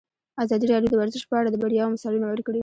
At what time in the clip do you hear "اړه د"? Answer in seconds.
1.39-1.55